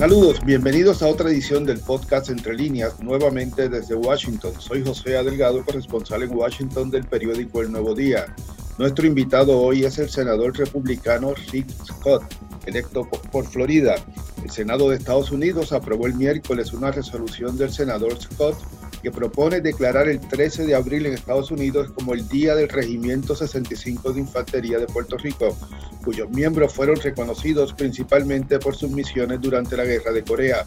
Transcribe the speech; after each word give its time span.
Saludos, 0.00 0.42
bienvenidos 0.46 1.02
a 1.02 1.08
otra 1.08 1.28
edición 1.28 1.66
del 1.66 1.78
podcast 1.78 2.30
Entre 2.30 2.54
Líneas, 2.54 2.98
nuevamente 3.00 3.68
desde 3.68 3.94
Washington. 3.94 4.54
Soy 4.58 4.82
José 4.82 5.18
Adelgado, 5.18 5.62
corresponsal 5.62 6.22
en 6.22 6.34
Washington 6.34 6.90
del 6.90 7.04
periódico 7.04 7.60
El 7.60 7.70
Nuevo 7.70 7.94
Día. 7.94 8.34
Nuestro 8.78 9.06
invitado 9.06 9.60
hoy 9.60 9.84
es 9.84 9.98
el 9.98 10.08
senador 10.08 10.56
republicano 10.56 11.34
Rick 11.52 11.68
Scott, 11.84 12.22
electo 12.64 13.06
por 13.30 13.44
Florida. 13.44 13.96
El 14.42 14.50
Senado 14.50 14.88
de 14.88 14.96
Estados 14.96 15.32
Unidos 15.32 15.70
aprobó 15.70 16.06
el 16.06 16.14
miércoles 16.14 16.72
una 16.72 16.90
resolución 16.90 17.58
del 17.58 17.70
senador 17.70 18.18
Scott 18.18 18.56
que 19.02 19.10
propone 19.10 19.60
declarar 19.60 20.08
el 20.08 20.20
13 20.20 20.66
de 20.66 20.74
abril 20.74 21.06
en 21.06 21.14
Estados 21.14 21.50
Unidos 21.50 21.90
como 21.94 22.14
el 22.14 22.28
Día 22.28 22.54
del 22.54 22.68
Regimiento 22.68 23.34
65 23.34 24.12
de 24.12 24.20
Infantería 24.20 24.78
de 24.78 24.86
Puerto 24.86 25.16
Rico, 25.16 25.56
cuyos 26.04 26.28
miembros 26.30 26.72
fueron 26.72 26.96
reconocidos 26.96 27.72
principalmente 27.72 28.58
por 28.58 28.76
sus 28.76 28.90
misiones 28.90 29.40
durante 29.40 29.76
la 29.76 29.84
Guerra 29.84 30.12
de 30.12 30.22
Corea. 30.22 30.64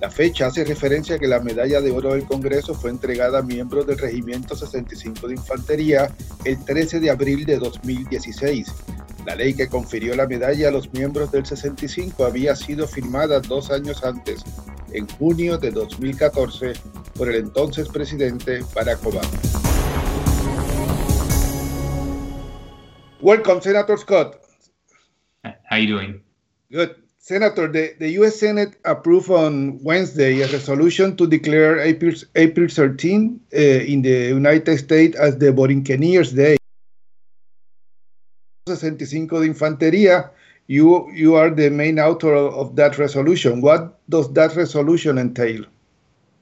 La 0.00 0.10
fecha 0.10 0.46
hace 0.46 0.64
referencia 0.64 1.16
a 1.16 1.18
que 1.18 1.28
la 1.28 1.40
medalla 1.40 1.80
de 1.80 1.90
oro 1.90 2.12
del 2.12 2.24
Congreso 2.24 2.74
fue 2.74 2.90
entregada 2.90 3.38
a 3.38 3.42
miembros 3.42 3.86
del 3.86 3.98
Regimiento 3.98 4.56
65 4.56 5.28
de 5.28 5.34
Infantería 5.34 6.10
el 6.44 6.62
13 6.64 7.00
de 7.00 7.10
abril 7.10 7.44
de 7.46 7.58
2016. 7.58 8.66
La 9.24 9.34
ley 9.34 9.54
que 9.54 9.68
confirió 9.68 10.14
la 10.14 10.26
medalla 10.26 10.68
a 10.68 10.70
los 10.70 10.92
miembros 10.92 11.32
del 11.32 11.46
65 11.46 12.26
había 12.26 12.54
sido 12.54 12.86
firmada 12.86 13.40
dos 13.40 13.70
años 13.70 14.04
antes, 14.04 14.44
en 14.92 15.08
junio 15.08 15.56
de 15.56 15.70
2014, 15.70 16.74
por 17.16 17.28
el 17.28 17.36
entonces 17.36 17.88
presidente 17.88 18.62
Barack 18.74 19.02
Obama. 19.04 19.28
Welcome, 23.20 23.62
Senator 23.62 23.98
Scott. 23.98 24.40
How 25.44 25.52
are 25.70 25.80
you 25.80 25.86
doing? 25.86 26.22
Good. 26.70 26.96
Senator, 27.18 27.68
the, 27.72 27.94
the 27.98 28.10
U.S. 28.20 28.38
Senate 28.38 28.76
approved 28.84 29.30
on 29.30 29.82
Wednesday 29.82 30.42
a 30.42 30.46
resolution 30.48 31.16
to 31.16 31.26
declare 31.26 31.80
April, 31.80 32.12
April 32.34 32.68
13 32.68 33.40
uh, 33.50 33.56
in 33.56 34.02
the 34.02 34.28
United 34.28 34.76
States 34.76 35.16
as 35.16 35.38
the 35.38 35.50
Borinqueneers 35.50 36.34
Day. 36.34 36.58
65 38.68 39.40
de 39.40 39.46
Infantería, 39.46 40.30
you, 40.66 41.10
you 41.14 41.34
are 41.34 41.48
the 41.48 41.70
main 41.70 41.98
author 41.98 42.34
of 42.34 42.76
that 42.76 42.98
resolution. 42.98 43.62
What 43.62 43.98
does 44.10 44.30
that 44.34 44.54
resolution 44.54 45.16
entail? 45.16 45.64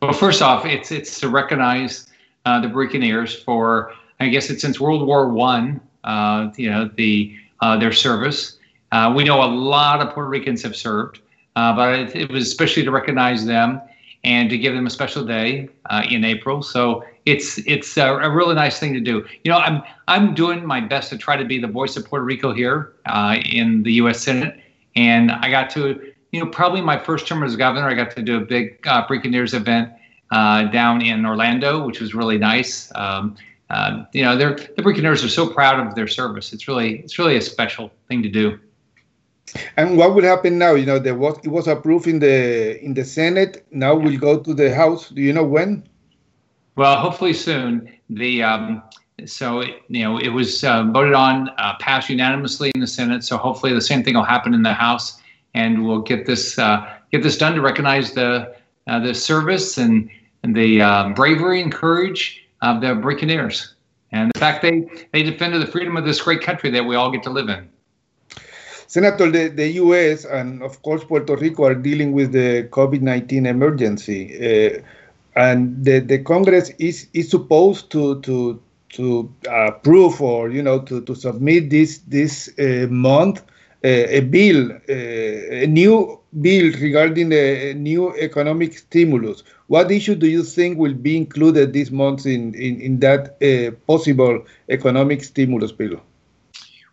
Well, 0.03 0.13
first 0.13 0.43
off, 0.43 0.67
it's 0.67 0.91
it's 0.91 1.21
to 1.21 1.29
recognize 1.29 2.09
uh, 2.45 2.61
the 2.61 2.67
Borinqueneers 2.67 3.41
for 3.45 3.93
I 4.19 4.31
guess 4.31 4.51
it's 4.51 4.61
since 4.61 4.81
World 4.81 5.07
War 5.07 5.29
One, 5.29 5.81
uh, 6.03 6.51
you 6.57 6.69
know, 6.69 6.91
the 6.97 7.37
uh, 7.61 7.77
their 7.77 7.93
service. 7.93 8.59
Uh, 8.91 9.13
we 9.15 9.23
know 9.23 9.41
a 9.45 9.47
lot 9.47 10.01
of 10.01 10.13
Puerto 10.13 10.29
Ricans 10.29 10.61
have 10.65 10.75
served, 10.75 11.21
uh, 11.55 11.73
but 11.77 12.01
it, 12.01 12.17
it, 12.17 12.31
was 12.33 12.49
especially 12.49 12.83
to 12.83 12.91
recognize 12.91 13.47
them 13.47 13.81
and 14.25 14.51
to 14.51 14.59
give 14.59 14.75
them 14.75 14.89
a 14.89 14.91
special 14.91 15.25
day 15.25 15.69
uh, 15.89 16.03
in 16.11 16.25
April. 16.25 16.63
So 16.63 17.05
it's 17.25 17.59
it's 17.59 17.97
a, 17.97 18.09
a, 18.09 18.29
really 18.29 18.57
nice 18.57 18.81
thing 18.81 18.95
to 18.95 19.01
do. 19.01 19.25
You 19.45 19.53
know, 19.53 19.59
I'm 19.59 19.83
I'm 20.09 20.35
doing 20.35 20.67
my 20.67 20.81
best 20.81 21.11
to 21.11 21.17
try 21.17 21.37
to 21.37 21.45
be 21.45 21.61
the 21.61 21.69
voice 21.69 21.97
of 21.97 22.05
Puerto 22.05 22.25
Rico 22.25 22.53
here 22.53 22.95
in 23.45 23.85
the 23.85 23.93
U.S. 23.95 24.21
Senate, 24.21 24.59
and 24.97 25.31
I 25.31 25.49
got 25.49 25.71
to 25.71 26.12
you 26.33 26.41
know, 26.41 26.47
probably 26.47 26.81
my 26.81 26.99
first 26.99 27.27
term 27.27 27.43
as 27.43 27.55
governor, 27.57 27.89
I 27.89 27.95
got 27.95 28.11
to 28.17 28.23
do 28.23 28.39
a 28.39 28.41
big 28.41 28.85
uh, 28.87 29.07
Borinqueneers 29.07 29.55
event 29.55 29.93
uh, 30.31 30.65
down 30.65 31.03
in 31.03 31.25
Orlando, 31.27 31.87
which 31.87 32.01
was 32.01 32.15
really 32.15 32.39
nice. 32.39 32.91
Um, 32.95 33.37
uh, 33.69 34.05
you 34.13 34.23
know, 34.23 34.37
they're, 34.37 34.55
the 34.55 34.83
Borinqueneers 34.83 35.25
are 35.25 35.29
so 35.29 35.47
proud 35.49 35.87
of 35.87 35.95
their 35.95 36.09
service. 36.09 36.53
It's 36.53 36.67
really, 36.67 37.01
it's 37.01 37.19
really 37.19 37.37
a 37.37 37.41
special 37.43 37.91
thing 38.09 38.23
to 38.23 38.31
do. 38.31 38.59
And 39.77 39.99
what 39.99 40.15
will 40.15 40.23
happen 40.23 40.57
now? 40.57 40.73
You 40.73 40.87
know, 40.87 40.99
there 40.99 41.15
was 41.15 41.39
it 41.45 41.49
was 41.49 41.69
approved 41.69 42.07
in 42.07 42.21
the 42.21 42.83
in 42.83 42.95
the 42.95 43.05
Senate. 43.05 43.67
Now 43.71 43.95
we'll 43.95 44.19
go 44.19 44.39
to 44.39 44.55
the 44.55 44.75
House. 44.75 45.11
Do 45.11 45.21
you 45.21 45.31
know 45.35 45.45
when? 45.45 45.87
Well, 46.77 46.97
hopefully 46.97 47.35
soon. 47.35 47.93
The 48.09 48.43
um, 48.45 48.83
so 49.27 49.61
it, 49.61 49.83
you 49.89 50.05
know 50.05 50.17
it 50.17 50.31
was 50.31 50.65
uh, 50.65 50.85
voted 50.85 51.13
on, 51.13 51.51
uh, 51.59 51.77
passed 51.81 52.09
unanimously 52.09 52.71
in 52.75 52.81
the 52.81 52.87
Senate. 52.87 53.25
So 53.25 53.37
hopefully 53.37 53.75
the 53.75 53.83
same 53.83 54.03
thing 54.03 54.15
will 54.15 54.23
happen 54.23 54.55
in 54.55 54.63
the 54.63 54.73
House 54.73 55.21
and 55.55 55.87
we'll 55.87 56.01
get 56.01 56.27
this 56.27 56.59
uh, 56.59 56.99
get 57.11 57.23
this 57.23 57.37
done 57.37 57.55
to 57.55 57.61
recognize 57.61 58.13
the 58.13 58.55
uh, 58.87 58.99
the 58.99 59.15
service 59.15 59.79
and, 59.79 60.11
and 60.43 60.57
the 60.57 60.83
um, 60.83 61.15
bravery 61.15 61.63
and 61.63 61.73
courage 61.73 62.45
of 62.63 62.81
the 62.81 62.89
Borinqueneers 62.89 63.75
and 64.13 64.31
the 64.35 64.39
fact 64.39 64.63
they 64.63 64.87
they 65.13 65.23
defended 65.23 65.63
the 65.63 65.67
freedom 65.67 65.97
of 65.97 66.05
this 66.05 66.21
great 66.21 66.41
country 66.41 66.71
that 66.71 66.85
we 66.85 66.97
all 66.97 67.11
get 67.11 67.23
to 67.25 67.31
live 67.31 67.49
in. 67.49 67.69
Senator, 68.87 69.31
the, 69.31 69.49
the 69.49 69.69
U.S. 69.85 70.27
and 70.27 70.63
of 70.63 70.83
course 70.83 71.03
Puerto 71.03 71.35
Rico 71.37 71.65
are 71.65 71.75
dealing 71.75 72.13
with 72.13 72.33
the 72.33 72.69
COVID-19 72.71 73.47
emergency, 73.47 74.21
uh, 74.37 74.83
and 75.35 75.83
the, 75.83 76.01
the 76.01 76.19
Congress 76.19 76.71
is 76.79 77.09
is 77.15 77.31
supposed 77.31 77.91
to 77.93 78.21
to 78.21 78.61
to 78.91 79.35
approve 79.49 80.21
or 80.21 80.51
you 80.51 80.63
know 80.63 80.79
to, 80.81 81.01
to 81.03 81.15
submit 81.15 81.71
this 81.71 81.99
this 82.07 82.51
uh, 82.59 82.87
month 82.91 83.43
a 83.85 84.21
bill, 84.21 84.71
a 84.89 85.67
new 85.67 86.21
bill 86.41 86.73
regarding 86.81 87.29
the 87.29 87.75
new 87.75 88.15
economic 88.17 88.79
stimulus. 88.79 89.43
What 89.67 89.91
issue 89.91 90.15
do 90.15 90.29
you 90.29 90.43
think 90.43 90.79
will 90.79 90.95
be 90.95 91.17
included 91.17 91.73
this 91.73 91.91
month 91.91 92.27
in, 92.27 92.55
in, 92.55 92.81
in 92.81 93.01
that 93.01 93.37
uh, 93.43 93.75
possible 93.87 94.45
economic 94.69 95.25
stimulus 95.25 95.73
bill? 95.73 96.01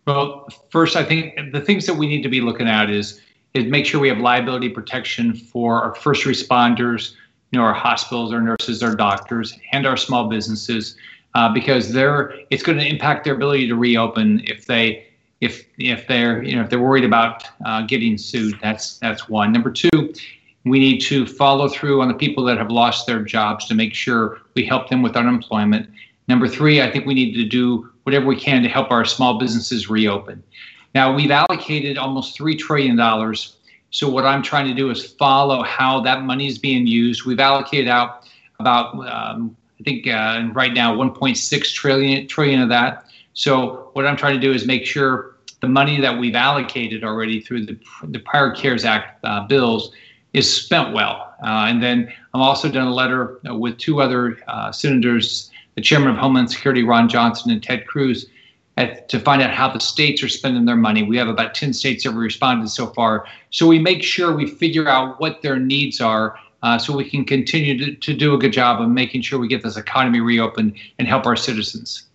Well, 0.06 0.48
first, 0.70 0.96
I 0.96 1.04
think 1.04 1.52
the 1.52 1.60
things 1.60 1.86
that 1.86 1.94
we 1.94 2.06
need 2.06 2.22
to 2.22 2.28
be 2.28 2.40
looking 2.40 2.68
at 2.68 2.90
is 2.90 3.20
is 3.54 3.64
make 3.66 3.84
sure 3.84 4.00
we 4.00 4.08
have 4.08 4.18
liability 4.18 4.68
protection 4.68 5.34
for 5.34 5.82
our 5.82 5.94
first 5.96 6.24
responders, 6.24 7.14
you 7.50 7.58
know, 7.58 7.64
our 7.64 7.74
hospitals, 7.74 8.32
our 8.32 8.40
nurses, 8.40 8.82
our 8.82 8.94
doctors, 8.94 9.58
and 9.72 9.86
our 9.86 9.96
small 9.96 10.28
businesses, 10.28 10.96
uh, 11.34 11.52
because 11.52 11.92
they're 11.92 12.32
it's 12.50 12.62
going 12.62 12.78
to 12.78 12.86
impact 12.86 13.24
their 13.24 13.34
ability 13.34 13.66
to 13.68 13.74
reopen 13.74 14.40
if 14.44 14.66
they 14.66 15.06
if 15.40 15.66
if 15.78 16.06
they're 16.06 16.42
you 16.42 16.56
know 16.56 16.62
if 16.62 16.70
they're 16.70 16.80
worried 16.80 17.04
about 17.04 17.44
uh, 17.64 17.82
getting 17.82 18.18
sued. 18.18 18.58
That's 18.62 18.98
that's 18.98 19.28
one. 19.28 19.52
Number 19.52 19.70
two, 19.70 20.12
we 20.64 20.78
need 20.78 21.00
to 21.02 21.26
follow 21.26 21.68
through 21.68 22.02
on 22.02 22.08
the 22.08 22.14
people 22.14 22.44
that 22.44 22.58
have 22.58 22.70
lost 22.70 23.06
their 23.06 23.22
jobs 23.22 23.66
to 23.68 23.74
make 23.74 23.94
sure 23.94 24.38
we 24.54 24.64
help 24.64 24.88
them 24.88 25.02
with 25.02 25.16
unemployment. 25.16 25.88
Number 26.28 26.46
three, 26.46 26.80
I 26.80 26.90
think 26.90 27.06
we 27.06 27.14
need 27.14 27.34
to 27.34 27.44
do 27.44 27.90
whatever 28.04 28.26
we 28.26 28.36
can 28.36 28.62
to 28.62 28.68
help 28.68 28.90
our 28.90 29.04
small 29.04 29.38
businesses 29.38 29.88
reopen. 29.88 30.42
Now 30.94 31.14
we've 31.14 31.30
allocated 31.30 31.98
almost 31.98 32.36
three 32.36 32.56
trillion 32.56 32.96
dollars. 32.96 33.56
So 33.92 34.08
what 34.08 34.24
I'm 34.24 34.42
trying 34.42 34.68
to 34.68 34.74
do 34.74 34.90
is 34.90 35.04
follow 35.04 35.62
how 35.62 36.00
that 36.02 36.22
money 36.22 36.46
is 36.46 36.58
being 36.58 36.86
used. 36.86 37.24
We've 37.24 37.40
allocated 37.40 37.88
out 37.88 38.28
about 38.60 38.94
um, 38.94 39.56
I 39.80 39.82
think 39.82 40.06
uh, 40.06 40.48
right 40.52 40.72
now 40.72 40.94
1.6 40.94 41.74
trillion 41.74 42.26
trillion 42.26 42.60
of 42.60 42.68
that. 42.68 43.06
So 43.40 43.88
what 43.94 44.06
I'm 44.06 44.18
trying 44.18 44.34
to 44.34 44.38
do 44.38 44.52
is 44.52 44.66
make 44.66 44.84
sure 44.84 45.36
the 45.62 45.66
money 45.66 45.98
that 45.98 46.18
we've 46.18 46.34
allocated 46.34 47.02
already 47.02 47.40
through 47.40 47.64
the, 47.64 47.78
the 48.08 48.18
prior 48.18 48.52
CARES 48.52 48.84
Act 48.84 49.18
uh, 49.24 49.46
bills 49.46 49.92
is 50.34 50.54
spent 50.54 50.92
well. 50.92 51.34
Uh, 51.42 51.64
and 51.66 51.82
then 51.82 52.12
I'm 52.34 52.42
also 52.42 52.70
done 52.70 52.86
a 52.86 52.92
letter 52.92 53.40
uh, 53.48 53.54
with 53.54 53.78
two 53.78 54.02
other 54.02 54.38
uh, 54.46 54.72
senators, 54.72 55.50
the 55.74 55.80
chairman 55.80 56.10
of 56.10 56.18
Homeland 56.18 56.50
Security, 56.50 56.82
Ron 56.82 57.08
Johnson, 57.08 57.50
and 57.50 57.62
Ted 57.62 57.86
Cruz, 57.86 58.26
at, 58.76 59.08
to 59.08 59.18
find 59.18 59.40
out 59.40 59.54
how 59.54 59.72
the 59.72 59.80
states 59.80 60.22
are 60.22 60.28
spending 60.28 60.66
their 60.66 60.76
money. 60.76 61.02
We 61.02 61.16
have 61.16 61.28
about 61.28 61.54
10 61.54 61.72
states 61.72 62.04
that 62.04 62.10
have 62.10 62.18
responded 62.18 62.68
so 62.68 62.88
far. 62.88 63.26
So 63.48 63.66
we 63.66 63.78
make 63.78 64.02
sure 64.02 64.36
we 64.36 64.48
figure 64.48 64.86
out 64.86 65.18
what 65.18 65.40
their 65.40 65.58
needs 65.58 65.98
are 65.98 66.38
uh, 66.62 66.76
so 66.76 66.94
we 66.94 67.08
can 67.08 67.24
continue 67.24 67.78
to, 67.78 67.94
to 67.94 68.12
do 68.12 68.34
a 68.34 68.38
good 68.38 68.52
job 68.52 68.82
of 68.82 68.90
making 68.90 69.22
sure 69.22 69.38
we 69.38 69.48
get 69.48 69.62
this 69.62 69.78
economy 69.78 70.20
reopened 70.20 70.74
and 70.98 71.08
help 71.08 71.24
our 71.24 71.36
citizens. 71.36 72.09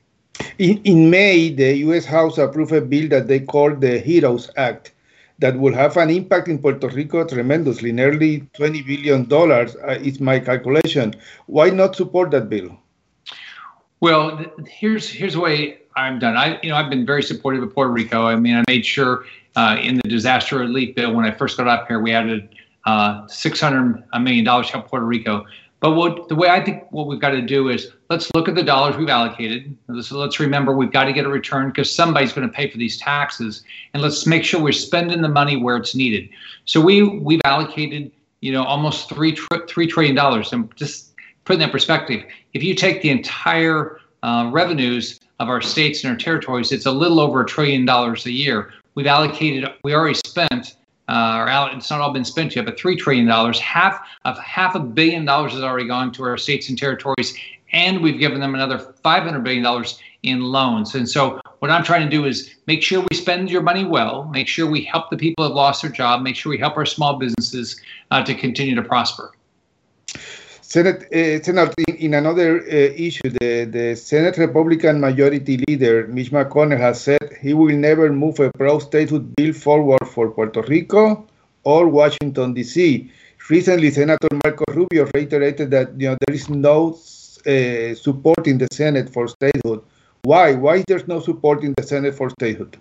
In, 0.57 0.78
in 0.84 1.09
May, 1.09 1.50
the 1.50 1.78
U.S. 1.78 2.06
House 2.06 2.38
approved 2.38 2.72
a 2.72 2.81
bill 2.81 3.09
that 3.09 3.28
they 3.28 3.40
called 3.40 3.81
the 3.81 4.00
HEROES 4.00 4.50
Act 4.58 4.91
that 5.40 5.59
will 5.59 5.73
have 5.73 5.97
an 5.97 6.09
impact 6.09 6.47
in 6.47 6.59
Puerto 6.59 6.87
Rico 6.87 7.26
tremendously. 7.28 7.91
Nearly 7.91 8.41
$20 8.58 8.85
billion 8.85 9.32
uh, 9.32 9.91
is 10.02 10.20
my 10.20 10.40
calculation. 10.40 11.14
Why 11.47 11.70
not 11.70 11.96
support 11.96 12.32
that 12.32 12.49
bill? 12.49 12.78
Well, 14.02 14.46
here's 14.67 15.09
here's 15.09 15.34
the 15.34 15.40
way 15.40 15.79
I'm 15.96 16.20
done. 16.20 16.35
I 16.38 16.59
you 16.61 16.70
know 16.70 16.76
I've 16.76 16.90
been 16.90 17.05
very 17.05 17.23
supportive 17.23 17.64
of 17.64 17.73
Puerto 17.73 17.91
Rico. 17.91 18.28
I 18.28 18.35
mean, 18.35 18.55
I 18.55 18.64
made 18.67 18.85
sure 18.85 19.26
uh, 19.55 19.78
in 19.81 19.96
the 19.96 20.09
disaster 20.09 20.59
relief 20.59 20.96
bill 20.96 21.14
when 21.14 21.26
I 21.26 21.31
first 21.31 21.58
got 21.58 21.67
up 21.67 21.88
here, 21.88 21.99
we 21.99 22.11
added 22.11 22.49
uh, 22.85 23.26
600 23.28 24.03
million 24.20 24.46
dollars 24.46 24.67
to 24.67 24.73
help 24.73 24.90
Puerto 24.90 25.05
Rico. 25.05 25.46
But 25.79 25.91
what 25.91 26.29
the 26.29 26.35
way 26.35 26.49
I 26.49 26.63
think 26.63 26.83
what 26.91 27.07
we've 27.07 27.19
got 27.19 27.31
to 27.31 27.41
do 27.41 27.69
is 27.69 27.91
let's 28.09 28.33
look 28.33 28.47
at 28.47 28.55
the 28.55 28.63
dollars 28.63 28.95
we've 28.95 29.09
allocated. 29.09 29.75
Let's, 29.87 30.11
let's 30.11 30.39
remember 30.39 30.75
we've 30.75 30.91
got 30.91 31.03
to 31.05 31.13
get 31.13 31.25
a 31.25 31.29
return 31.29 31.67
because 31.67 31.93
somebody's 31.93 32.33
going 32.33 32.47
to 32.47 32.53
pay 32.53 32.69
for 32.69 32.77
these 32.77 32.97
taxes, 32.97 33.63
and 33.93 34.01
let's 34.01 34.25
make 34.25 34.43
sure 34.43 34.61
we're 34.61 34.72
spending 34.72 35.22
the 35.22 35.29
money 35.29 35.57
where 35.57 35.77
it's 35.77 35.93
needed. 35.93 36.29
So 36.66 36.81
we 36.81 37.03
we've 37.03 37.41
allocated 37.45 38.11
you 38.41 38.51
know 38.51 38.63
almost 38.63 39.09
three 39.09 39.37
three 39.67 39.87
trillion 39.87 40.16
dollars, 40.16 40.53
and 40.53 40.75
just 40.75 41.13
put 41.45 41.53
in 41.53 41.59
that 41.59 41.72
perspective, 41.72 42.23
if 42.53 42.63
you 42.63 42.75
take 42.75 43.01
the 43.01 43.09
entire 43.09 43.99
uh, 44.23 44.49
revenues 44.51 45.19
of 45.39 45.49
our 45.49 45.61
states 45.61 46.03
and 46.03 46.11
our 46.11 46.17
territories, 46.17 46.71
it's 46.71 46.85
a 46.85 46.91
little 46.91 47.19
over 47.19 47.41
a 47.41 47.45
trillion 47.45 47.85
dollars 47.85 48.25
a 48.25 48.31
year. 48.31 48.73
We've 48.95 49.07
allocated, 49.07 49.69
we 49.83 49.93
already 49.93 50.17
spent 50.25 50.75
uh, 51.07 51.37
or 51.37 51.47
out, 51.47 51.73
it's 51.73 51.90
not 51.90 52.02
all 52.02 52.11
been 52.11 52.25
spent 52.25 52.55
yet, 52.55 52.66
but 52.66 52.78
$3 52.78 52.97
trillion. 52.97 53.28
Half 53.53 54.07
of 54.25 54.37
half 54.40 54.75
a 54.75 54.79
billion 54.79 55.25
dollars 55.25 55.53
has 55.53 55.61
already 55.61 55.87
gone 55.87 56.11
to 56.13 56.23
our 56.23 56.37
states 56.37 56.69
and 56.69 56.78
territories, 56.78 57.37
and 57.72 58.02
we've 58.02 58.19
given 58.19 58.40
them 58.40 58.55
another 58.55 58.79
$500 59.03 59.43
billion 59.43 59.85
in 60.23 60.41
loans. 60.41 60.96
And 60.96 61.07
so 61.07 61.40
what 61.59 61.69
I'm 61.69 61.84
trying 61.84 62.02
to 62.02 62.09
do 62.09 62.25
is 62.25 62.55
make 62.67 62.81
sure 62.81 63.05
we 63.09 63.16
spend 63.16 63.49
your 63.49 63.61
money 63.61 63.85
well, 63.85 64.25
make 64.25 64.47
sure 64.47 64.69
we 64.69 64.84
help 64.84 65.09
the 65.09 65.17
people 65.17 65.43
who 65.43 65.49
have 65.49 65.55
lost 65.55 65.81
their 65.81 65.91
job, 65.91 66.22
make 66.22 66.35
sure 66.35 66.49
we 66.49 66.57
help 66.57 66.78
our 66.78 66.85
small 66.85 67.17
businesses 67.17 67.79
uh, 68.11 68.23
to 68.23 68.34
continue 68.34 68.75
to 68.75 68.81
prosper. 68.81 69.34
Senate, 70.67 71.03
uh, 71.14 71.41
Senator, 71.44 71.73
in 72.00 72.16
another 72.16 72.59
uh, 72.62 72.66
issue, 73.08 73.29
the, 73.40 73.66
the 73.66 73.96
Senate 73.96 74.38
Republican 74.38 75.00
Majority 75.00 75.58
Leader, 75.67 76.08
Mitch 76.08 76.32
McConnell, 76.32 76.79
has 76.79 77.00
said 77.02 77.38
he 77.40 77.53
will 77.53 77.76
never 77.76 78.12
move 78.12 78.40
a 78.40 78.52
pro 78.58 78.79
statehood 78.79 79.35
bill 79.35 79.53
forward 79.53 80.06
for 80.08 80.32
Puerto 80.32 80.64
Rico 80.64 81.28
or 81.64 81.88
Washington, 81.88 82.53
D.C. 82.53 83.09
Recently, 83.50 83.91
Senator 83.91 84.28
Marco 84.44 84.64
Rubio 84.73 85.08
reiterated 85.14 85.70
that 85.72 86.00
you 86.00 86.09
know, 86.09 86.17
there 86.26 86.35
is 86.35 86.50
no 86.50 86.94
uh, 87.46 87.94
support 87.96 88.47
in 88.47 88.58
the 88.58 88.67
Senate 88.72 89.09
for 89.09 89.28
statehood. 89.28 89.82
Why? 90.23 90.56
Why 90.56 90.78
is 90.78 90.85
there 90.88 91.02
no 91.08 91.20
support 91.20 91.64
in 91.64 91.73
the 91.78 91.84
Senate 91.84 92.16
for 92.16 92.32
statehood? 92.32 92.78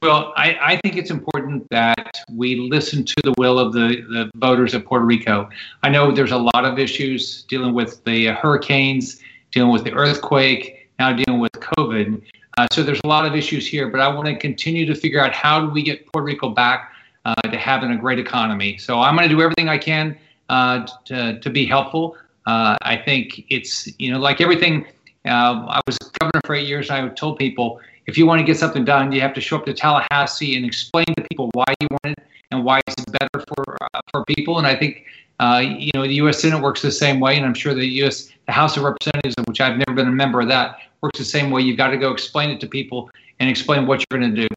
Well, 0.00 0.32
I, 0.36 0.56
I, 0.62 0.76
think 0.76 0.96
it's 0.96 1.10
important 1.10 1.68
that 1.70 2.20
we 2.32 2.54
listen 2.54 3.04
to 3.04 3.14
the 3.24 3.34
will 3.36 3.58
of 3.58 3.72
the, 3.72 4.00
the 4.08 4.30
voters 4.36 4.72
of 4.72 4.84
Puerto 4.84 5.04
Rico. 5.04 5.48
I 5.82 5.88
know 5.88 6.12
there's 6.12 6.30
a 6.30 6.38
lot 6.38 6.64
of 6.64 6.78
issues 6.78 7.42
dealing 7.42 7.74
with 7.74 8.04
the 8.04 8.26
hurricanes, 8.26 9.20
dealing 9.50 9.72
with 9.72 9.82
the 9.82 9.92
earthquake, 9.92 10.88
now 11.00 11.12
dealing 11.12 11.40
with 11.40 11.50
COVID. 11.50 12.22
Uh, 12.56 12.68
so 12.70 12.84
there's 12.84 13.00
a 13.02 13.08
lot 13.08 13.26
of 13.26 13.34
issues 13.34 13.66
here, 13.66 13.88
but 13.88 14.00
I 14.00 14.06
want 14.06 14.28
to 14.28 14.36
continue 14.36 14.86
to 14.86 14.94
figure 14.94 15.20
out 15.20 15.32
how 15.32 15.66
do 15.66 15.72
we 15.72 15.82
get 15.82 16.06
Puerto 16.12 16.24
Rico 16.24 16.50
back 16.50 16.92
uh, 17.24 17.34
to 17.42 17.56
having 17.56 17.90
a 17.90 17.96
great 17.96 18.20
economy. 18.20 18.78
So 18.78 19.00
I'm 19.00 19.16
going 19.16 19.28
to 19.28 19.34
do 19.34 19.42
everything 19.42 19.68
I 19.68 19.78
can 19.78 20.16
uh, 20.48 20.86
to, 21.06 21.40
to 21.40 21.50
be 21.50 21.66
helpful. 21.66 22.16
Uh, 22.46 22.76
I 22.82 22.96
think 22.96 23.46
it's, 23.50 23.88
you 23.98 24.12
know, 24.12 24.20
like 24.20 24.40
everything, 24.40 24.86
uh, 25.24 25.66
I 25.68 25.80
was 25.88 25.98
governor 26.20 26.40
for 26.46 26.54
eight 26.54 26.68
years 26.68 26.88
and 26.88 27.10
I 27.10 27.14
told 27.14 27.36
people, 27.36 27.80
if 28.08 28.16
you 28.16 28.26
want 28.26 28.40
to 28.40 28.44
get 28.44 28.56
something 28.56 28.86
done, 28.86 29.12
you 29.12 29.20
have 29.20 29.34
to 29.34 29.40
show 29.40 29.56
up 29.56 29.66
to 29.66 29.74
Tallahassee 29.74 30.56
and 30.56 30.64
explain 30.64 31.04
to 31.16 31.22
people 31.30 31.50
why 31.52 31.66
you 31.78 31.86
want 31.90 32.16
it 32.18 32.24
and 32.50 32.64
why 32.64 32.80
it's 32.86 33.04
better 33.04 33.44
for 33.46 33.76
uh, 33.82 34.00
for 34.10 34.24
people. 34.24 34.56
And 34.56 34.66
I 34.66 34.74
think 34.74 35.04
uh, 35.38 35.62
you 35.62 35.90
know 35.94 36.02
the 36.02 36.14
U.S. 36.14 36.40
Senate 36.40 36.62
works 36.62 36.80
the 36.80 36.90
same 36.90 37.20
way, 37.20 37.36
and 37.36 37.44
I'm 37.44 37.52
sure 37.52 37.74
the 37.74 37.86
U.S. 38.02 38.30
the 38.46 38.52
House 38.52 38.78
of 38.78 38.82
Representatives, 38.82 39.34
which 39.46 39.60
I've 39.60 39.76
never 39.76 39.92
been 39.92 40.08
a 40.08 40.18
member 40.24 40.40
of 40.40 40.48
that, 40.48 40.78
works 41.02 41.18
the 41.18 41.24
same 41.24 41.50
way. 41.50 41.60
You've 41.60 41.76
got 41.76 41.88
to 41.88 41.98
go 41.98 42.10
explain 42.10 42.48
it 42.50 42.60
to 42.60 42.66
people 42.66 43.10
and 43.40 43.50
explain 43.50 43.86
what 43.86 44.00
you're 44.00 44.18
going 44.18 44.34
to 44.34 44.48
do. 44.48 44.54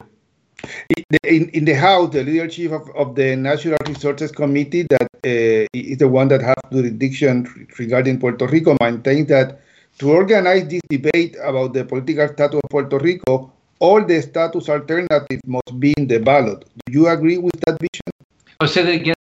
In, 1.23 1.49
in 1.49 1.65
the 1.65 1.73
House, 1.73 2.13
the 2.13 2.23
leadership 2.23 2.71
of, 2.71 2.89
of 2.95 3.15
the 3.15 3.35
Natural 3.35 3.77
Resources 3.85 4.31
Committee, 4.31 4.83
that 4.83 5.09
uh, 5.25 5.67
is 5.73 5.97
the 5.97 6.07
one 6.07 6.29
that 6.29 6.41
has 6.41 6.55
jurisdiction 6.71 7.67
regarding 7.77 8.19
Puerto 8.19 8.47
Rico, 8.47 8.77
maintains 8.79 9.27
that 9.27 9.59
to 9.99 10.11
organize 10.11 10.67
this 10.67 10.81
debate 10.89 11.35
about 11.43 11.73
the 11.73 11.85
political 11.85 12.27
status 12.27 12.59
of 12.63 12.69
Puerto 12.69 12.97
Rico, 12.97 13.51
all 13.79 14.03
the 14.05 14.21
status 14.21 14.69
alternatives 14.69 15.41
must 15.45 15.79
be 15.79 15.93
in 15.97 16.07
the 16.07 16.19
ballot. 16.19 16.65
Do 16.85 16.93
you 16.93 17.07
agree 17.07 17.37
with 17.37 17.59
that 17.65 17.79
vision? 17.79 18.11
Oh, 18.59 18.65
say 18.65 18.83
that 18.83 18.93
again. 18.93 19.15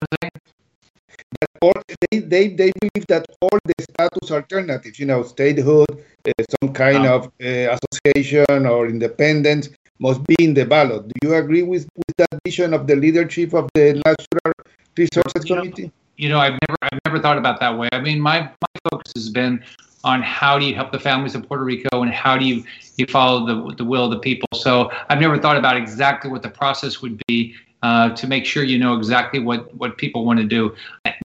That 1.41 1.51
all, 1.61 1.73
they, 2.11 2.21
they, 2.21 2.49
they 2.49 2.73
believe 2.81 3.07
that 3.09 3.27
all 3.41 3.59
the 3.65 3.75
status 3.83 4.31
alternatives, 4.31 4.99
you 4.99 5.07
know, 5.07 5.23
statehood, 5.23 5.87
uh, 6.27 6.45
some 6.61 6.73
kind 6.73 7.07
of 7.07 7.27
uh, 7.43 7.77
association 7.77 8.67
or 8.67 8.87
independence, 8.87 9.69
must 9.99 10.25
be 10.25 10.37
in 10.39 10.55
the 10.55 10.65
ballot. 10.65 11.09
Do 11.09 11.29
you 11.29 11.35
agree 11.35 11.63
with, 11.63 11.89
with 11.97 12.17
that 12.19 12.39
vision 12.45 12.75
of 12.75 12.87
the 12.87 12.97
leadership 12.97 13.55
of 13.55 13.69
the 13.75 13.95
Natural 14.05 14.53
Resources 14.97 15.49
you 15.49 15.57
Committee? 15.57 15.83
Know, 15.85 15.93
you 16.17 16.29
know, 16.29 16.39
I've 16.39 16.59
never 16.69 16.77
I've 16.83 16.99
never 17.05 17.19
thought 17.19 17.39
about 17.39 17.61
that 17.61 17.77
way. 17.79 17.89
I 17.93 18.01
mean, 18.01 18.21
my 18.21 18.41
my 18.41 18.91
focus 18.91 19.13
has 19.15 19.29
been 19.29 19.63
on 20.07 20.23
how 20.23 20.59
do 20.59 20.65
you 20.65 20.75
help 20.75 20.93
the 20.93 21.01
families 21.01 21.35
of 21.35 21.47
Puerto 21.47 21.65
Rico 21.65 22.03
and 22.03 22.11
how 22.11 22.39
do 22.39 22.47
you 22.47 22.65
you 22.97 23.07
follow 23.07 23.45
the 23.45 23.75
the 23.75 23.85
will 23.85 24.05
of 24.05 24.11
the 24.13 24.19
people. 24.21 24.49
So 24.55 24.91
I've 25.11 25.21
never 25.21 25.37
thought 25.37 25.59
about 25.59 25.77
exactly 25.77 26.31
what 26.31 26.43
the 26.43 26.49
process 26.49 27.03
would 27.03 27.21
be 27.27 27.55
uh, 27.83 28.11
to 28.11 28.27
make 28.27 28.47
sure 28.47 28.63
you 28.63 28.79
know 28.79 28.97
exactly 28.97 29.41
what 29.41 29.75
what 29.75 29.99
people 29.99 30.25
want 30.25 30.39
to 30.39 30.47
do. 30.47 30.75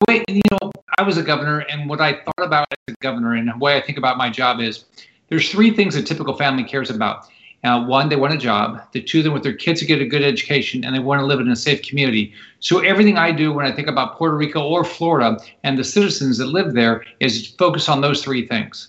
Wait, 0.08 0.24
you 0.28 0.40
know, 0.50 0.72
I 0.98 1.02
was 1.02 1.18
a 1.18 1.22
governor, 1.22 1.60
and 1.60 1.88
what 1.88 2.00
I 2.00 2.14
thought 2.24 2.44
about 2.44 2.66
as 2.88 2.94
a 2.94 3.02
governor 3.02 3.34
and 3.34 3.46
the 3.46 3.56
way 3.58 3.76
I 3.76 3.80
think 3.80 3.98
about 3.98 4.16
my 4.16 4.28
job 4.28 4.60
is 4.60 4.86
there's 5.28 5.50
three 5.50 5.70
things 5.70 5.94
a 5.94 6.02
typical 6.02 6.36
family 6.36 6.64
cares 6.64 6.90
about. 6.90 7.28
Uh, 7.64 7.84
one, 7.84 8.08
they 8.08 8.16
want 8.16 8.34
a 8.34 8.38
job. 8.38 8.82
The 8.92 9.00
two, 9.00 9.22
they 9.22 9.28
want 9.28 9.44
their 9.44 9.52
kids 9.52 9.78
to 9.80 9.86
get 9.86 10.00
a 10.00 10.06
good 10.06 10.22
education, 10.22 10.84
and 10.84 10.94
they 10.94 10.98
want 10.98 11.20
to 11.20 11.26
live 11.26 11.38
in 11.38 11.48
a 11.48 11.54
safe 11.54 11.82
community. 11.82 12.32
So 12.58 12.80
everything 12.80 13.18
I 13.18 13.30
do 13.30 13.52
when 13.52 13.64
I 13.64 13.70
think 13.70 13.86
about 13.86 14.16
Puerto 14.16 14.36
Rico 14.36 14.66
or 14.66 14.84
Florida 14.84 15.38
and 15.62 15.78
the 15.78 15.84
citizens 15.84 16.38
that 16.38 16.46
live 16.46 16.74
there 16.74 17.04
is 17.20 17.54
focus 17.58 17.88
on 17.88 18.00
those 18.00 18.22
three 18.24 18.48
things. 18.48 18.88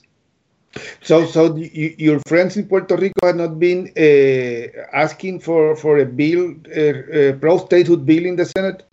So, 1.02 1.28
so 1.28 1.56
you, 1.56 1.96
your 2.00 2.20
friends 2.28 2.58
in 2.58 2.68
Puerto 2.68 2.96
Rico 2.96 3.28
have 3.28 3.36
not 3.36 3.60
been 3.60 3.92
uh, 3.96 4.82
asking 4.92 5.42
for 5.42 5.76
for 5.76 6.00
a 6.00 6.06
bill, 6.06 6.56
a, 6.76 7.30
uh, 7.30 7.34
pro 7.34 7.60
statehood 7.60 8.08
bill 8.08 8.26
in 8.26 8.36
the 8.38 8.46
Senate. 8.46 8.84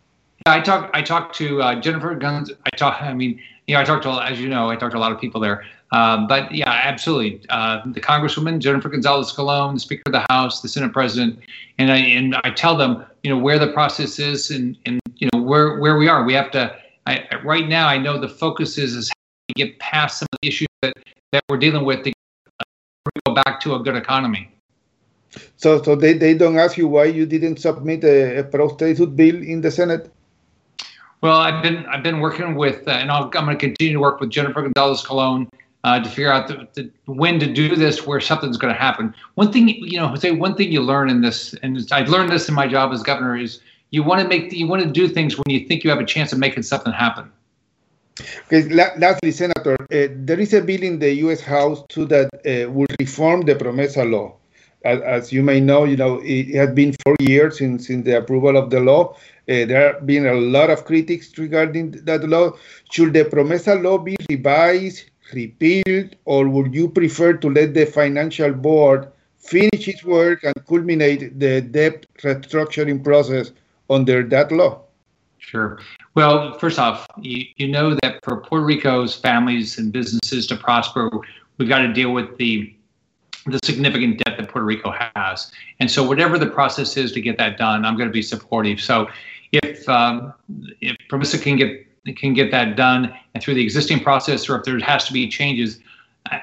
Yeah, 0.46 0.54
I 0.54 0.60
talked. 0.60 0.94
I 0.94 1.00
talked 1.00 1.34
to 1.36 1.62
uh, 1.62 1.80
Jennifer 1.80 2.14
Guns. 2.14 2.52
I 2.66 2.76
talk. 2.76 3.00
I 3.00 3.14
mean, 3.14 3.40
you 3.66 3.74
know, 3.74 3.80
I 3.80 3.84
talked 3.84 4.02
to, 4.02 4.10
as 4.10 4.38
you 4.38 4.48
know, 4.48 4.68
I 4.68 4.76
talked 4.76 4.92
to 4.92 4.98
a 4.98 5.00
lot 5.00 5.12
of 5.12 5.20
people 5.20 5.40
there. 5.40 5.64
Uh, 5.92 6.26
but 6.26 6.52
yeah, 6.54 6.70
absolutely. 6.70 7.42
Uh, 7.48 7.80
the 7.86 8.00
Congresswoman 8.00 8.60
Jennifer 8.60 8.88
Gonzalez 8.88 9.32
Colon, 9.32 9.74
the 9.74 9.80
Speaker 9.80 10.02
of 10.06 10.12
the 10.12 10.24
House, 10.30 10.60
the 10.60 10.68
Senate 10.68 10.92
President, 10.92 11.38
and 11.78 11.90
I 11.90 11.96
and 11.96 12.36
I 12.44 12.50
tell 12.50 12.76
them, 12.76 13.04
you 13.24 13.30
know, 13.30 13.38
where 13.38 13.58
the 13.58 13.72
process 13.72 14.18
is 14.18 14.50
and 14.50 14.76
and 14.86 15.00
you 15.16 15.28
know 15.32 15.42
where 15.42 15.80
where 15.80 15.96
we 15.96 16.08
are. 16.08 16.24
We 16.24 16.34
have 16.34 16.50
to. 16.52 16.76
I, 17.06 17.24
right 17.42 17.66
now, 17.66 17.88
I 17.88 17.98
know 17.98 18.20
the 18.20 18.28
focus 18.28 18.78
is 18.78 18.94
is 18.94 19.08
how 19.08 19.14
we 19.48 19.64
get 19.64 19.78
past 19.80 20.18
some 20.18 20.26
of 20.32 20.38
the 20.42 20.48
issues 20.48 20.68
that 20.82 20.94
that 21.32 21.42
we're 21.48 21.58
dealing 21.58 21.84
with 21.84 22.04
to 22.04 22.12
go 23.26 23.34
back 23.34 23.60
to 23.60 23.74
a 23.74 23.80
good 23.80 23.96
economy. 23.96 24.50
So, 25.56 25.82
so 25.82 25.94
they, 25.94 26.14
they 26.14 26.34
don't 26.34 26.58
ask 26.58 26.76
you 26.76 26.88
why 26.88 27.04
you 27.04 27.24
didn't 27.24 27.58
submit 27.58 28.02
a, 28.02 28.40
a 28.40 28.44
pro 28.44 28.68
statehood 28.68 29.14
bill 29.16 29.36
in 29.36 29.60
the 29.60 29.70
Senate. 29.70 30.12
Well, 31.20 31.36
I've 31.36 31.62
been 31.62 31.84
I've 31.86 32.02
been 32.02 32.20
working 32.20 32.54
with, 32.54 32.88
uh, 32.88 32.92
and 32.92 33.10
i 33.10 33.20
am 33.20 33.30
going 33.30 33.46
to 33.46 33.56
continue 33.56 33.92
to 33.94 34.00
work 34.00 34.20
with 34.20 34.30
Jennifer 34.30 34.62
Gonzalez 34.62 35.02
Colon 35.02 35.48
uh, 35.84 36.00
to 36.00 36.08
figure 36.08 36.32
out 36.32 36.48
the, 36.48 36.68
the, 36.74 36.90
when 37.12 37.40
to 37.40 37.52
do 37.52 37.74
this, 37.74 38.06
where 38.06 38.20
something's 38.20 38.56
going 38.56 38.72
to 38.72 38.78
happen. 38.78 39.14
One 39.34 39.52
thing, 39.52 39.68
you 39.68 39.98
know, 39.98 40.14
say 40.14 40.30
one 40.30 40.54
thing 40.54 40.70
you 40.70 40.82
learn 40.82 41.08
in 41.08 41.20
this, 41.22 41.54
and 41.62 41.78
I've 41.90 42.08
learned 42.08 42.30
this 42.30 42.48
in 42.48 42.54
my 42.54 42.66
job 42.66 42.92
as 42.92 43.02
governor, 43.02 43.36
is 43.36 43.60
you 43.90 44.02
want 44.02 44.20
to 44.20 44.28
make 44.28 44.52
you 44.52 44.66
want 44.66 44.82
to 44.82 44.90
do 44.90 45.08
things 45.08 45.36
when 45.36 45.44
you 45.48 45.66
think 45.66 45.84
you 45.84 45.90
have 45.90 45.98
a 45.98 46.04
chance 46.04 46.32
of 46.32 46.38
making 46.38 46.62
something 46.62 46.92
happen. 46.92 47.30
Okay, 48.52 48.68
lastly, 48.98 49.30
Senator, 49.30 49.76
uh, 49.80 50.08
there 50.10 50.38
is 50.38 50.52
a 50.52 50.60
bill 50.60 50.82
in 50.82 50.98
the 50.98 51.12
U.S. 51.24 51.40
House 51.40 51.82
too 51.88 52.04
that 52.06 52.28
uh, 52.34 52.70
will 52.70 52.86
reform 52.98 53.42
the 53.42 53.54
PROMESA 53.54 54.10
law. 54.10 54.36
As, 54.84 55.00
as, 55.00 55.32
you 55.32 55.42
may 55.42 55.60
know, 55.60 55.84
you 55.84 55.96
know 55.96 56.20
it 56.22 56.54
has 56.54 56.70
been 56.70 56.94
four 57.04 57.16
years 57.20 57.58
since, 57.58 57.86
since 57.86 58.04
the 58.04 58.18
approval 58.18 58.56
of 58.56 58.70
the 58.70 58.80
law. 58.80 59.14
Uh, 59.48 59.64
there 59.66 59.92
have 59.92 60.06
been 60.06 60.26
a 60.26 60.34
lot 60.34 60.70
of 60.70 60.84
critics 60.84 61.36
regarding 61.38 61.92
that 62.04 62.28
law. 62.28 62.52
Should 62.90 63.12
the 63.12 63.24
PROMESA 63.24 63.82
law 63.82 63.98
be 63.98 64.16
revised, 64.28 65.09
repealed, 65.32 66.16
or 66.24 66.48
would 66.48 66.74
you 66.74 66.88
prefer 66.88 67.34
to 67.34 67.50
let 67.50 67.74
the 67.74 67.86
financial 67.86 68.52
board 68.52 69.08
finish 69.38 69.88
its 69.88 70.04
work 70.04 70.44
and 70.44 70.54
culminate 70.66 71.38
the 71.38 71.60
debt 71.60 72.06
restructuring 72.22 73.02
process 73.02 73.52
under 73.88 74.22
that 74.22 74.52
law? 74.52 74.82
Sure. 75.38 75.80
Well, 76.14 76.58
first 76.58 76.78
off, 76.78 77.06
you, 77.20 77.46
you 77.56 77.68
know 77.68 77.96
that 78.02 78.22
for 78.22 78.36
Puerto 78.36 78.64
Rico's 78.64 79.16
families 79.16 79.78
and 79.78 79.92
businesses 79.92 80.46
to 80.48 80.56
prosper, 80.56 81.10
we've 81.56 81.68
got 81.68 81.80
to 81.80 81.92
deal 81.92 82.12
with 82.12 82.36
the 82.36 82.74
the 83.46 83.58
significant 83.64 84.18
debt 84.18 84.36
that 84.36 84.48
Puerto 84.50 84.66
Rico 84.66 84.92
has. 85.16 85.50
And 85.80 85.90
so, 85.90 86.06
whatever 86.06 86.38
the 86.38 86.46
process 86.46 86.96
is 86.98 87.10
to 87.12 87.22
get 87.22 87.38
that 87.38 87.56
done, 87.56 87.86
I'm 87.86 87.96
going 87.96 88.08
to 88.08 88.12
be 88.12 88.22
supportive. 88.22 88.80
So, 88.80 89.08
if 89.52 89.88
um, 89.88 90.34
if 90.80 90.96
PROMESA 91.08 91.42
can 91.42 91.56
get 91.56 91.86
can 92.16 92.34
get 92.34 92.50
that 92.50 92.76
done 92.76 93.14
and 93.34 93.42
through 93.42 93.54
the 93.54 93.62
existing 93.62 94.00
process, 94.00 94.48
or 94.48 94.58
if 94.58 94.64
there 94.64 94.78
has 94.78 95.04
to 95.06 95.12
be 95.12 95.28
changes, 95.28 95.78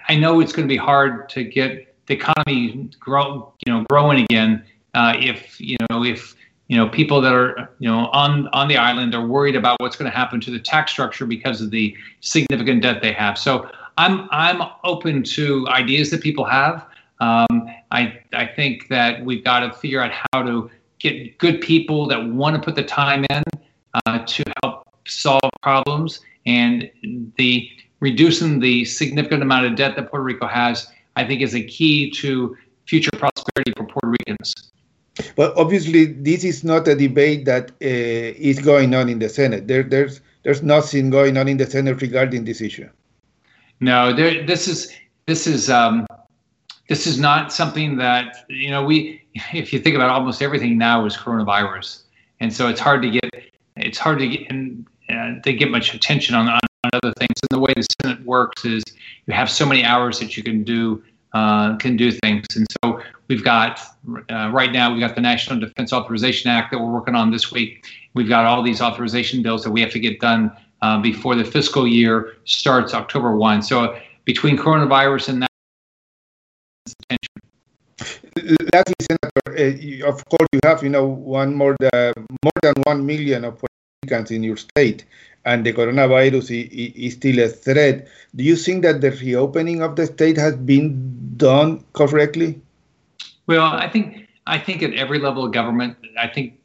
I, 0.08 0.16
know 0.16 0.40
it's 0.40 0.52
going 0.52 0.68
to 0.68 0.72
be 0.72 0.78
hard 0.78 1.30
to 1.30 1.44
get 1.44 1.96
the 2.08 2.14
economy 2.14 2.90
grow, 3.00 3.54
you 3.66 3.74
know, 3.74 3.86
growing 3.90 4.24
again. 4.24 4.64
Uh, 4.94 5.16
if 5.20 5.60
you 5.60 5.78
know, 5.90 6.04
if 6.04 6.36
you 6.68 6.78
know, 6.78 6.90
people 6.90 7.22
that 7.22 7.34
are 7.34 7.70
you 7.80 7.90
know 7.90 8.08
on 8.08 8.48
on 8.50 8.68
the 8.68 8.78
island 8.78 9.14
are 9.14 9.26
worried 9.26 9.56
about 9.56 9.80
what's 9.80 9.96
going 9.96 10.10
to 10.10 10.16
happen 10.16 10.42
to 10.42 10.52
the 10.52 10.60
tax 10.60 10.92
structure 10.92 11.26
because 11.26 11.62
of 11.62 11.72
the 11.72 11.96
significant 12.22 12.82
debt 12.82 13.02
they 13.02 13.14
have. 13.14 13.38
So 13.38 13.70
I'm 13.98 14.28
I'm 14.32 14.62
open 14.84 15.24
to 15.24 15.68
ideas 15.70 16.10
that 16.12 16.22
people 16.22 16.46
have. 16.46 16.86
Um, 17.20 17.70
I 17.92 18.20
I 18.34 18.46
think 18.46 18.88
that 18.90 19.24
we've 19.24 19.44
got 19.44 19.62
to 19.62 19.74
figure 19.74 20.02
out 20.02 20.12
how 20.34 20.44
to 20.44 20.70
get 21.00 21.38
good 21.38 21.62
people 21.62 22.08
that 22.08 22.26
want 22.26 22.56
to 22.56 22.62
put 22.62 22.76
the 22.76 22.84
time 22.84 23.26
in 23.30 23.44
uh, 24.06 24.20
to 24.26 24.44
help 24.64 24.67
solve 25.08 25.50
problems 25.62 26.22
and 26.46 26.90
the 27.38 27.70
reducing 28.00 28.60
the 28.60 28.86
significant 28.86 29.42
amount 29.42 29.66
of 29.66 29.76
debt 29.76 29.96
that 29.96 30.10
Puerto 30.10 30.24
Rico 30.24 30.48
has, 30.48 30.88
I 31.16 31.26
think 31.26 31.42
is 31.42 31.56
a 31.56 31.64
key 31.64 32.12
to 32.12 32.56
future 32.86 33.12
prosperity 33.12 33.74
for 33.76 33.86
Puerto 33.86 34.16
Ricans. 34.20 34.72
But 35.36 35.58
obviously, 35.58 36.06
this 36.06 36.44
is 36.44 36.64
not 36.64 36.88
a 36.88 36.96
debate 36.96 37.46
that 37.46 37.72
uh, 37.72 38.50
is 38.52 38.60
going 38.60 38.94
on 38.94 39.10
in 39.10 39.20
the 39.20 39.30
Senate. 39.30 39.68
There, 39.68 39.84
there's 39.84 40.22
there's 40.44 40.62
nothing 40.62 41.10
going 41.10 41.38
on 41.38 41.48
in 41.48 41.58
the 41.58 41.66
Senate 41.66 42.02
regarding 42.02 42.46
this 42.46 42.62
issue. 42.62 42.90
No, 43.80 44.14
there. 44.14 44.46
This 44.46 44.68
is 44.68 44.94
this 45.26 45.48
is 45.48 45.70
um, 45.72 46.06
this 46.88 47.08
is 47.08 47.20
not 47.20 47.52
something 47.52 47.98
that 47.98 48.46
you 48.50 48.70
know 48.70 48.84
we. 48.84 49.24
If 49.54 49.72
you 49.72 49.80
think 49.80 49.96
about 49.96 50.08
it, 50.08 50.14
almost 50.14 50.42
everything 50.42 50.80
now 50.80 51.06
is 51.06 51.16
coronavirus, 51.16 52.04
and 52.40 52.52
so 52.52 52.70
it's 52.70 52.80
hard 52.80 53.04
to 53.04 53.10
get 53.10 53.30
it's 53.76 54.00
hard 54.00 54.18
to 54.20 54.28
get 54.28 54.50
and 54.50 54.88
uh, 55.10 55.40
to 55.42 55.54
get 55.54 55.72
much 55.72 55.94
attention 55.94 56.36
on, 56.36 56.48
on, 56.48 56.60
other 56.94 57.14
things. 57.18 57.34
And 57.42 57.50
the 57.50 57.60
way 57.60 57.74
the 57.76 57.86
Senate 58.02 58.26
works 58.26 58.64
is 58.64 58.82
you 59.26 59.34
have 59.34 59.50
so 59.50 59.66
many 59.66 59.84
hours 59.84 60.20
that 60.20 60.38
you 60.38 60.44
can 60.44 60.64
do 60.64 61.04
uh, 61.34 61.76
can 61.78 61.98
do 61.98 62.12
things. 62.12 62.46
And 62.56 62.66
so 62.82 63.02
we've 63.28 63.44
got 63.44 63.82
uh, 64.32 64.50
right 64.54 64.72
now 64.72 64.92
we've 64.92 65.02
got 65.02 65.16
the 65.16 65.22
National 65.22 65.60
Defense 65.60 65.92
Authorization 65.92 66.50
Act 66.50 66.72
that 66.72 66.80
we're 66.80 66.92
working 66.92 67.16
on 67.16 67.32
this 67.32 67.52
week. 67.52 67.86
We've 68.14 68.30
got 68.30 68.46
all 68.46 68.64
these 68.64 68.82
authorization 68.82 69.44
bills 69.44 69.64
that 69.64 69.72
we 69.72 69.82
have 69.82 69.92
to 69.92 70.00
get 70.00 70.20
done 70.20 70.52
uh, 70.82 71.00
before 71.02 71.36
the 71.36 71.44
fiscal 71.44 71.88
year 71.88 72.38
starts 72.46 72.94
October 72.94 73.36
one. 73.36 73.62
So 73.62 73.98
between 74.26 74.58
coronavirus 74.58 75.30
and 75.30 75.42
that. 75.42 75.48
Lastly, 78.74 78.96
Senator, 79.02 80.04
uh, 80.06 80.08
of 80.08 80.24
course, 80.26 80.48
you 80.54 80.60
have 80.64 80.84
you 80.84 80.90
know 80.90 81.06
one 81.06 81.56
more 81.56 81.76
the, 81.80 82.14
more 82.44 82.60
than 82.62 82.74
one 82.84 83.06
million 83.06 83.44
of 83.44 83.62
In 84.04 84.44
your 84.44 84.58
state 84.58 85.06
and 85.44 85.66
the 85.66 85.74
coronavirus 85.74 86.70
is, 86.72 87.14
still 87.14 87.40
a 87.40 87.50
threat. 87.50 88.08
Do 88.36 88.44
you 88.44 88.56
think 88.56 88.84
that 88.84 89.02
the 89.02 89.10
reopening 89.10 89.82
of 89.82 89.96
the 89.96 90.06
state 90.06 90.38
has 90.38 90.56
been 90.56 91.36
done 91.36 91.84
correctly? 91.94 92.62
Well, 93.48 93.66
I 93.66 93.90
think 93.90 94.30
I 94.46 94.60
think 94.60 94.84
at 94.84 94.94
every 94.94 95.18
level 95.18 95.44
of 95.46 95.52
government, 95.52 95.98
I 96.18 96.28
think 96.28 96.60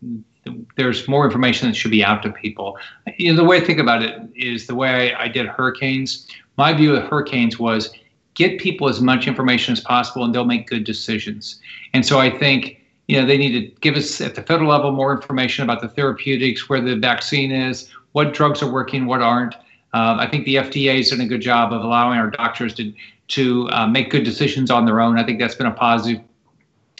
there's 0.76 1.08
more 1.08 1.24
information 1.24 1.68
that 1.68 1.74
should 1.74 1.90
be 1.90 2.04
out 2.04 2.22
to 2.24 2.30
people. 2.30 2.76
You 3.16 3.32
know, 3.32 3.38
the 3.38 3.48
way 3.48 3.56
I 3.56 3.64
think 3.64 3.78
about 3.78 4.02
it 4.02 4.14
is 4.36 4.66
the 4.66 4.74
way 4.74 5.14
I, 5.14 5.24
I 5.24 5.28
did 5.28 5.46
hurricanes. 5.46 6.28
My 6.58 6.74
view 6.74 6.94
of 6.94 7.02
hurricanes 7.08 7.58
was 7.58 7.94
get 8.34 8.60
people 8.60 8.90
as 8.90 9.00
much 9.00 9.26
information 9.26 9.72
as 9.72 9.80
possible, 9.80 10.22
and 10.22 10.34
they'll 10.34 10.44
make 10.44 10.66
good 10.68 10.84
decisions. 10.84 11.58
And 11.94 12.04
so 12.04 12.20
I 12.20 12.28
think 12.28 12.81
you 13.08 13.20
know 13.20 13.26
they 13.26 13.36
need 13.36 13.52
to 13.52 13.80
give 13.80 13.96
us 13.96 14.20
at 14.20 14.34
the 14.34 14.42
federal 14.42 14.70
level 14.70 14.92
more 14.92 15.12
information 15.12 15.64
about 15.64 15.80
the 15.80 15.88
therapeutics, 15.88 16.68
where 16.68 16.80
the 16.80 16.96
vaccine 16.96 17.50
is, 17.50 17.90
what 18.12 18.34
drugs 18.34 18.62
are 18.62 18.70
working, 18.70 19.06
what 19.06 19.20
aren't. 19.20 19.54
Um, 19.94 20.18
I 20.18 20.26
think 20.26 20.46
the 20.46 20.56
FDA 20.56 20.96
has 20.96 21.10
done 21.10 21.20
a 21.20 21.26
good 21.26 21.42
job 21.42 21.72
of 21.72 21.82
allowing 21.82 22.18
our 22.18 22.30
doctors 22.30 22.74
to 22.74 22.92
to 23.28 23.68
uh, 23.70 23.86
make 23.86 24.10
good 24.10 24.24
decisions 24.24 24.70
on 24.70 24.84
their 24.84 25.00
own. 25.00 25.18
I 25.18 25.24
think 25.24 25.38
that's 25.38 25.54
been 25.54 25.66
a 25.66 25.72
positive. 25.72 26.22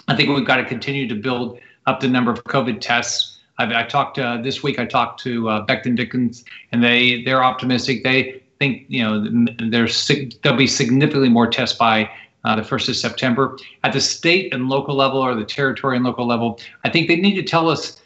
I 0.09 0.17
think 0.17 0.31
we've 0.31 0.47
got 0.47 0.57
to 0.57 0.65
continue 0.65 1.07
to 1.09 1.15
build 1.15 1.59
up 1.87 2.01
the 2.01 2.09
number 2.09 2.31
of 2.31 2.43
COVID 2.45 2.81
tests. 2.81 3.39
I've, 3.59 3.71
I 3.71 3.85
talked 3.85 4.19
uh, 4.19 4.39
this 4.39 4.63
week. 4.63 4.79
I 4.79 4.87
talked 4.87 5.21
to 5.21 5.49
uh, 5.49 5.67
Becton 5.67 5.97
Dickinson, 5.97 6.45
and 6.73 6.83
they 6.83 7.23
they're 7.23 7.45
optimistic. 7.45 8.03
They 8.03 8.43
think 8.59 8.85
you 8.89 9.03
know 9.03 9.47
there's 9.71 10.11
there'll 10.43 10.59
be 10.59 10.67
significantly 10.67 11.29
more 11.29 11.47
tests 11.47 11.77
by 11.77 12.11
uh, 12.45 12.57
the 12.57 12.65
first 12.65 12.89
of 12.89 12.97
September 12.97 13.57
at 13.85 13.93
the 13.93 14.01
state 14.01 14.53
and 14.53 14.69
local 14.69 14.95
level 14.95 15.21
or 15.21 15.35
the 15.35 15.45
territory 15.45 15.97
and 15.97 16.05
local 16.05 16.27
level. 16.27 16.59
I 16.85 16.91
think 16.91 17.09
they 17.09 17.17
need 17.17 17.35
to 17.37 17.43
tell 17.43 17.69
us 17.69 18.01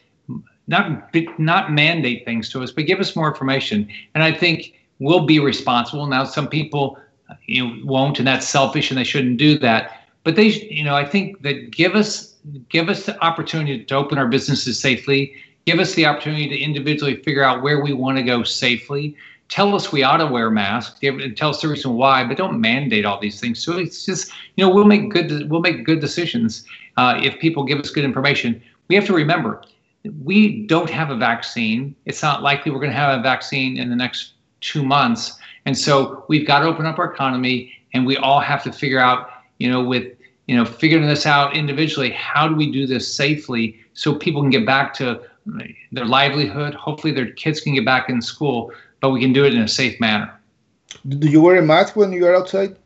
not 0.66 1.14
not 1.38 1.72
mandate 1.72 2.24
things 2.24 2.48
to 2.50 2.62
us, 2.62 2.70
but 2.72 2.86
give 2.86 3.00
us 3.00 3.14
more 3.14 3.28
information. 3.28 3.88
And 4.14 4.22
I 4.22 4.32
think 4.32 4.74
we'll 4.98 5.26
be 5.26 5.38
responsible. 5.38 6.06
Now, 6.06 6.24
some 6.24 6.48
people 6.48 6.98
you 7.46 7.66
know, 7.66 7.80
won't, 7.84 8.18
and 8.18 8.26
that's 8.26 8.48
selfish, 8.48 8.90
and 8.90 8.98
they 8.98 9.04
shouldn't 9.04 9.38
do 9.38 9.58
that. 9.58 10.02
But 10.24 10.36
they, 10.36 10.48
you 10.48 10.84
know, 10.84 10.96
I 10.96 11.04
think 11.04 11.42
that 11.42 11.70
give 11.70 11.94
us 11.94 12.34
give 12.68 12.88
us 12.88 13.06
the 13.06 13.22
opportunity 13.24 13.84
to 13.84 13.94
open 13.94 14.18
our 14.18 14.28
businesses 14.28 14.78
safely. 14.78 15.34
Give 15.66 15.78
us 15.80 15.94
the 15.94 16.06
opportunity 16.06 16.48
to 16.48 16.58
individually 16.58 17.16
figure 17.22 17.42
out 17.42 17.62
where 17.62 17.82
we 17.82 17.92
want 17.92 18.18
to 18.18 18.22
go 18.22 18.42
safely. 18.44 19.16
Tell 19.48 19.74
us 19.74 19.92
we 19.92 20.02
ought 20.02 20.16
to 20.16 20.26
wear 20.26 20.50
masks. 20.50 21.00
Tell 21.36 21.50
us 21.50 21.62
the 21.62 21.68
reason 21.68 21.94
why, 21.94 22.24
but 22.24 22.36
don't 22.36 22.60
mandate 22.60 23.04
all 23.04 23.20
these 23.20 23.40
things. 23.40 23.62
So 23.62 23.78
it's 23.78 24.04
just, 24.04 24.32
you 24.56 24.66
know, 24.66 24.74
we'll 24.74 24.84
make 24.84 25.10
good 25.10 25.48
we'll 25.50 25.60
make 25.60 25.84
good 25.84 26.00
decisions 26.00 26.64
uh, 26.96 27.20
if 27.22 27.38
people 27.38 27.64
give 27.64 27.78
us 27.78 27.90
good 27.90 28.04
information. 28.04 28.60
We 28.88 28.96
have 28.96 29.06
to 29.06 29.12
remember 29.12 29.62
we 30.22 30.66
don't 30.66 30.90
have 30.90 31.10
a 31.10 31.16
vaccine. 31.16 31.94
It's 32.04 32.22
not 32.22 32.42
likely 32.42 32.72
we're 32.72 32.80
going 32.80 32.92
to 32.92 32.96
have 32.96 33.18
a 33.18 33.22
vaccine 33.22 33.78
in 33.78 33.90
the 33.90 33.96
next 33.96 34.32
two 34.60 34.84
months. 34.84 35.38
And 35.64 35.76
so 35.76 36.24
we've 36.28 36.46
got 36.46 36.60
to 36.60 36.66
open 36.66 36.86
up 36.86 36.98
our 36.98 37.12
economy 37.12 37.72
and 37.92 38.06
we 38.06 38.16
all 38.16 38.40
have 38.40 38.62
to 38.64 38.72
figure 38.72 38.98
out, 38.98 39.30
you 39.58 39.70
know, 39.70 39.82
with, 39.82 40.12
you 40.46 40.56
know, 40.56 40.64
figuring 40.64 41.06
this 41.06 41.26
out 41.26 41.56
individually, 41.56 42.10
how 42.10 42.46
do 42.46 42.54
we 42.54 42.70
do 42.70 42.86
this 42.86 43.12
safely 43.12 43.80
so 43.94 44.14
people 44.14 44.42
can 44.42 44.50
get 44.50 44.66
back 44.66 44.94
to 44.94 45.20
their 45.92 46.04
livelihood? 46.04 46.74
Hopefully 46.74 47.12
their 47.12 47.32
kids 47.32 47.60
can 47.60 47.74
get 47.74 47.84
back 47.84 48.08
in 48.08 48.20
school, 48.20 48.72
but 49.00 49.10
we 49.10 49.20
can 49.20 49.32
do 49.32 49.44
it 49.44 49.54
in 49.54 49.60
a 49.60 49.68
safe 49.68 50.00
manner. 50.00 50.32
Do 51.08 51.28
you 51.28 51.40
wear 51.40 51.56
a 51.56 51.62
mask 51.62 51.96
when 51.96 52.12
you 52.12 52.26
are 52.26 52.34
outside? 52.34 52.76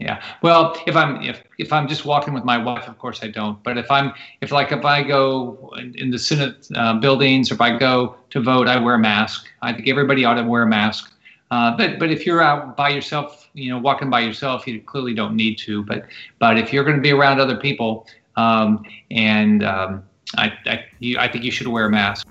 Yeah. 0.00 0.22
Well, 0.40 0.76
if 0.86 0.96
I'm 0.96 1.20
if 1.22 1.42
if 1.58 1.74
I'm 1.74 1.86
just 1.86 2.06
walking 2.06 2.32
with 2.32 2.42
my 2.42 2.56
wife, 2.56 2.88
of 2.88 2.98
course 2.98 3.22
I 3.22 3.28
don't. 3.28 3.62
But 3.62 3.76
if 3.76 3.90
I'm 3.90 4.14
if 4.40 4.50
like 4.50 4.72
if 4.72 4.84
I 4.84 5.02
go 5.02 5.72
in 5.76 6.10
the 6.10 6.18
Senate 6.18 6.66
uh, 6.74 6.94
buildings 6.94 7.50
or 7.50 7.54
if 7.54 7.60
I 7.60 7.76
go 7.76 8.16
to 8.30 8.40
vote, 8.40 8.66
I 8.66 8.78
wear 8.78 8.94
a 8.94 8.98
mask. 8.98 9.46
I 9.60 9.74
think 9.74 9.88
everybody 9.88 10.24
ought 10.24 10.34
to 10.34 10.42
wear 10.42 10.62
a 10.62 10.66
mask. 10.66 11.12
Uh, 11.50 11.76
but 11.76 11.98
but 11.98 12.10
if 12.10 12.24
you're 12.24 12.40
out 12.40 12.78
by 12.78 12.88
yourself, 12.88 13.50
you 13.52 13.70
know, 13.70 13.78
walking 13.78 14.08
by 14.08 14.20
yourself, 14.20 14.66
you 14.66 14.80
clearly 14.80 15.12
don't 15.12 15.36
need 15.36 15.58
to. 15.58 15.84
But 15.84 16.06
but 16.38 16.56
if 16.58 16.72
you're 16.72 16.84
going 16.84 16.96
to 16.96 17.02
be 17.02 17.12
around 17.12 17.38
other 17.38 17.56
people, 17.56 18.06
um, 18.36 18.82
and 19.10 19.62
um, 19.62 20.02
I 20.38 20.52
I, 20.64 20.84
you, 21.00 21.18
I 21.18 21.28
think 21.28 21.44
you 21.44 21.50
should 21.50 21.68
wear 21.68 21.84
a 21.84 21.90
mask. 21.90 22.26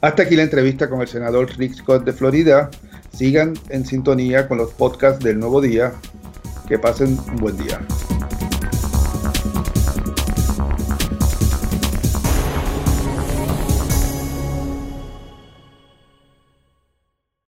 Hasta 0.00 0.22
aquí 0.24 0.36
la 0.36 0.42
entrevista 0.42 0.88
con 0.88 1.00
el 1.00 1.08
senador 1.08 1.48
Rick 1.56 1.74
Scott 1.74 2.04
de 2.04 2.12
Florida. 2.12 2.70
Sigan 3.12 3.54
en 3.68 3.86
sintonía 3.86 4.48
con 4.48 4.58
los 4.58 4.72
podcasts 4.72 5.22
del 5.22 5.38
Nuevo 5.38 5.60
Día 5.60 5.92
Que 6.68 6.78
pasen 6.78 7.18
un 7.30 7.36
buen 7.36 7.56
día. 7.56 7.80